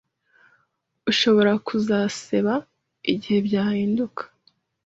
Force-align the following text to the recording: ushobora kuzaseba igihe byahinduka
ushobora 1.11 1.51
kuzaseba 1.67 2.53
igihe 3.13 3.39
byahinduka 3.47 4.23